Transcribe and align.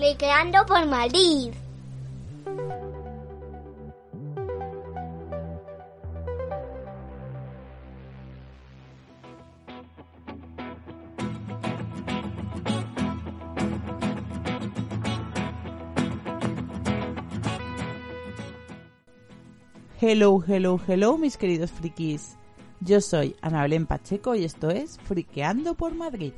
Fliqueando 0.00 0.64
por 0.64 0.86
Madrid. 0.86 1.52
Hello, 20.00 20.42
hello, 20.48 20.80
hello, 20.88 21.18
mis 21.18 21.36
queridos 21.36 21.70
frikis. 21.72 22.38
Yo 22.80 23.02
soy 23.02 23.36
Ana 23.42 23.60
Belén 23.64 23.84
Pacheco 23.84 24.34
y 24.34 24.44
esto 24.44 24.70
es 24.70 24.98
Friqueando 25.00 25.74
por 25.74 25.94
Madrid. 25.94 26.32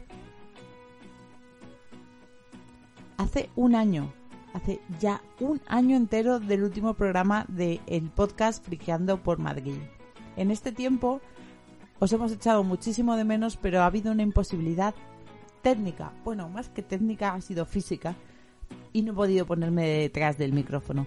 Hace 3.16 3.50
un 3.56 3.74
año, 3.74 4.12
hace 4.55 4.80
ya 5.00 5.22
un 5.41 5.60
año 5.66 5.96
entero 5.96 6.41
del 6.41 6.64
último 6.64 6.94
programa 6.94 7.44
del 7.48 7.80
el 7.86 8.10
podcast 8.10 8.64
Friqueando 8.64 9.22
por 9.22 9.38
Madrid. 9.38 9.77
En 10.36 10.50
este 10.50 10.72
tiempo 10.72 11.20
os 11.98 12.12
hemos 12.12 12.33
echado 12.33 12.64
muchísimo 12.64 13.16
de 13.16 13.24
menos, 13.24 13.56
pero 13.56 13.80
ha 13.80 13.86
habido 13.86 14.12
una 14.12 14.22
imposibilidad 14.22 14.94
técnica. 15.62 16.12
Bueno, 16.24 16.48
más 16.48 16.68
que 16.68 16.83
técnica, 16.83 17.34
ha 17.34 17.40
sido 17.40 17.64
física 17.66 18.16
y 18.92 19.02
no 19.02 19.12
he 19.12 19.14
podido 19.14 19.46
ponerme 19.46 19.86
detrás 19.86 20.38
del 20.38 20.52
micrófono 20.52 21.06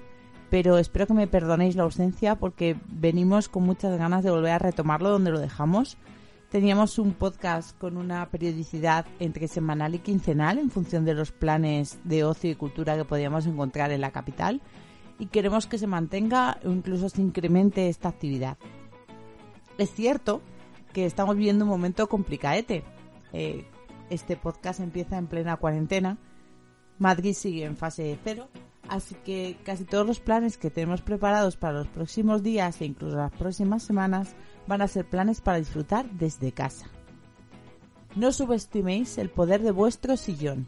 pero 0.49 0.77
espero 0.77 1.07
que 1.07 1.13
me 1.13 1.27
perdonéis 1.27 1.75
la 1.75 1.83
ausencia 1.83 2.35
porque 2.35 2.77
venimos 2.87 3.49
con 3.49 3.63
muchas 3.63 3.97
ganas 3.97 4.23
de 4.23 4.31
volver 4.31 4.53
a 4.53 4.59
retomarlo 4.59 5.09
donde 5.09 5.31
lo 5.31 5.39
dejamos. 5.39 5.97
Teníamos 6.55 6.99
un 6.99 7.11
podcast 7.11 7.77
con 7.77 7.97
una 7.97 8.29
periodicidad 8.29 9.05
entre 9.19 9.49
semanal 9.49 9.93
y 9.93 9.99
quincenal 9.99 10.57
en 10.57 10.71
función 10.71 11.03
de 11.03 11.13
los 11.13 11.33
planes 11.33 11.99
de 12.05 12.23
ocio 12.23 12.49
y 12.49 12.55
cultura 12.55 12.95
que 12.95 13.03
podíamos 13.03 13.45
encontrar 13.45 13.91
en 13.91 13.99
la 13.99 14.11
capital 14.11 14.61
y 15.19 15.25
queremos 15.25 15.67
que 15.67 15.77
se 15.77 15.85
mantenga 15.85 16.57
o 16.63 16.69
incluso 16.69 17.09
se 17.09 17.21
incremente 17.21 17.89
esta 17.89 18.07
actividad. 18.07 18.57
Es 19.77 19.93
cierto 19.93 20.41
que 20.93 21.05
estamos 21.05 21.35
viviendo 21.35 21.65
un 21.65 21.71
momento 21.71 22.07
complicadete. 22.07 22.85
Eh, 23.33 23.65
este 24.09 24.37
podcast 24.37 24.79
empieza 24.79 25.17
en 25.17 25.27
plena 25.27 25.57
cuarentena. 25.57 26.17
Madrid 26.99 27.33
sigue 27.33 27.65
en 27.65 27.75
fase 27.75 28.17
cero 28.23 28.47
Así 28.87 29.15
que 29.15 29.57
casi 29.63 29.83
todos 29.83 30.05
los 30.05 30.19
planes 30.19 30.57
que 30.57 30.69
tenemos 30.69 31.01
preparados 31.01 31.57
para 31.57 31.79
los 31.79 31.87
próximos 31.87 32.43
días 32.43 32.79
e 32.81 32.85
incluso 32.85 33.17
las 33.17 33.31
próximas 33.31 33.83
semanas 33.83 34.35
van 34.67 34.81
a 34.81 34.87
ser 34.87 35.05
planes 35.05 35.41
para 35.41 35.57
disfrutar 35.57 36.09
desde 36.11 36.51
casa. 36.51 36.87
No 38.15 38.31
subestiméis 38.31 39.17
el 39.17 39.29
poder 39.29 39.61
de 39.61 39.71
vuestro 39.71 40.17
sillón. 40.17 40.67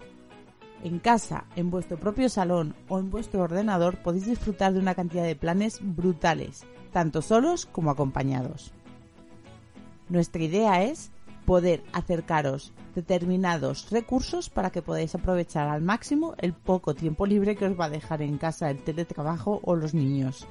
En 0.84 1.00
casa, 1.00 1.46
en 1.56 1.70
vuestro 1.70 1.98
propio 1.98 2.30
salón 2.30 2.76
o 2.88 3.00
en 3.00 3.10
vuestro 3.10 3.42
ordenador 3.42 3.98
podéis 4.02 4.26
disfrutar 4.26 4.74
de 4.74 4.80
una 4.80 4.96
cantidad 4.96 5.24
de 5.24 5.36
planes 5.36 5.80
brutales, 5.82 6.66
tanto 6.92 7.22
solos 7.22 7.66
como 7.66 7.92
acompañados. 7.92 8.74
Nuestra 10.10 10.44
idea 10.44 10.84
es 10.84 11.12
poder 11.48 11.82
acercaros 11.94 12.74
determinados 12.94 13.90
recursos 13.90 14.50
para 14.50 14.70
que 14.70 14.82
podáis 14.82 15.16
aprovechar 15.16 15.70
al 15.70 15.82
máximo 15.82 16.36
el 16.40 16.52
poco 16.52 16.94
tiempo 16.94 17.26
libre 17.26 17.56
que 17.56 17.66
os 17.66 17.80
va 17.80 17.86
a 17.86 17.90
dejar 17.90 18.22
en 18.22 18.38
casa 18.38 18.70
el 18.70 18.84
teletrabajo 18.84 19.62
o 19.64 19.74
los 19.78 19.94
niños. 19.94 20.46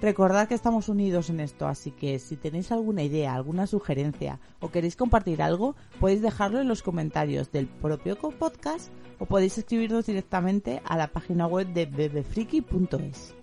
Recordad 0.00 0.48
que 0.48 0.54
estamos 0.54 0.88
unidos 0.88 1.28
en 1.28 1.40
esto, 1.40 1.68
así 1.68 1.90
que 1.90 2.18
si 2.18 2.36
tenéis 2.36 2.72
alguna 2.72 3.02
idea, 3.02 3.34
alguna 3.34 3.66
sugerencia 3.66 4.40
o 4.58 4.70
queréis 4.70 4.96
compartir 4.96 5.42
algo, 5.42 5.76
podéis 6.00 6.22
dejarlo 6.22 6.62
en 6.62 6.68
los 6.68 6.82
comentarios 6.82 7.52
del 7.52 7.66
propio 7.66 8.16
podcast 8.16 8.90
o 9.18 9.26
podéis 9.26 9.58
escribirnos 9.58 10.06
directamente 10.06 10.80
a 10.86 10.96
la 10.96 11.08
página 11.08 11.46
web 11.46 11.66
de 11.74 11.84
bebefriki.es. 11.84 13.34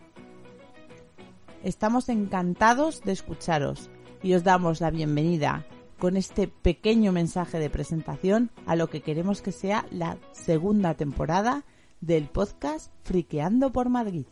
Estamos 1.63 2.09
encantados 2.09 3.01
de 3.01 3.11
escucharos 3.11 3.91
y 4.23 4.33
os 4.33 4.43
damos 4.43 4.81
la 4.81 4.91
bienvenida 4.91 5.65
con 5.99 6.17
este 6.17 6.47
pequeño 6.47 7.11
mensaje 7.11 7.59
de 7.59 7.69
presentación 7.69 8.49
a 8.65 8.75
lo 8.75 8.89
que 8.89 9.01
queremos 9.01 9.41
que 9.41 9.51
sea 9.51 9.85
la 9.91 10.17
segunda 10.31 10.95
temporada 10.95 11.63
del 11.99 12.25
podcast 12.27 12.91
Friqueando 13.03 13.71
por 13.71 13.89
Madrid. 13.89 14.25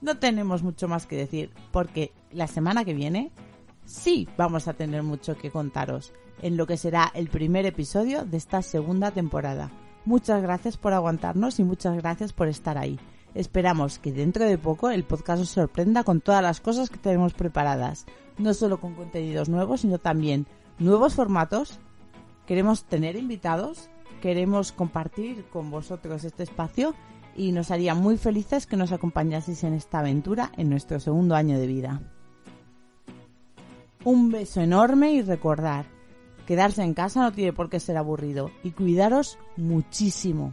No 0.00 0.18
tenemos 0.18 0.62
mucho 0.62 0.88
más 0.88 1.06
que 1.06 1.16
decir 1.16 1.50
porque 1.72 2.12
la 2.30 2.46
semana 2.46 2.84
que 2.84 2.94
viene 2.94 3.30
sí 3.84 4.28
vamos 4.36 4.68
a 4.68 4.74
tener 4.74 5.02
mucho 5.02 5.36
que 5.36 5.50
contaros 5.50 6.12
en 6.42 6.56
lo 6.56 6.66
que 6.66 6.76
será 6.76 7.10
el 7.14 7.28
primer 7.28 7.64
episodio 7.66 8.24
de 8.24 8.36
esta 8.36 8.62
segunda 8.62 9.12
temporada. 9.12 9.70
Muchas 10.04 10.42
gracias 10.42 10.76
por 10.76 10.92
aguantarnos 10.92 11.58
y 11.58 11.64
muchas 11.64 11.96
gracias 11.96 12.32
por 12.32 12.48
estar 12.48 12.76
ahí. 12.76 12.98
Esperamos 13.34 13.98
que 13.98 14.12
dentro 14.12 14.44
de 14.44 14.58
poco 14.58 14.90
el 14.90 15.04
podcast 15.04 15.42
os 15.42 15.50
sorprenda 15.50 16.04
con 16.04 16.20
todas 16.20 16.42
las 16.42 16.60
cosas 16.60 16.88
que 16.88 16.98
tenemos 16.98 17.34
preparadas, 17.34 18.06
no 18.38 18.54
solo 18.54 18.78
con 18.78 18.94
contenidos 18.94 19.48
nuevos, 19.48 19.80
sino 19.80 19.98
también 19.98 20.46
nuevos 20.78 21.14
formatos. 21.14 21.80
Queremos 22.46 22.84
tener 22.84 23.16
invitados, 23.16 23.90
queremos 24.22 24.70
compartir 24.70 25.44
con 25.46 25.70
vosotros 25.70 26.22
este 26.22 26.44
espacio 26.44 26.94
y 27.36 27.50
nos 27.50 27.72
haría 27.72 27.94
muy 27.94 28.16
felices 28.16 28.66
que 28.66 28.76
nos 28.76 28.92
acompañaseis 28.92 29.64
en 29.64 29.74
esta 29.74 29.98
aventura 29.98 30.52
en 30.56 30.70
nuestro 30.70 31.00
segundo 31.00 31.34
año 31.34 31.58
de 31.58 31.66
vida. 31.66 32.02
Un 34.04 34.30
beso 34.30 34.60
enorme 34.60 35.12
y 35.12 35.22
recordar, 35.22 35.86
quedarse 36.46 36.82
en 36.82 36.94
casa 36.94 37.22
no 37.22 37.32
tiene 37.32 37.52
por 37.52 37.68
qué 37.68 37.80
ser 37.80 37.96
aburrido 37.96 38.50
y 38.62 38.70
cuidaros 38.70 39.38
muchísimo. 39.56 40.52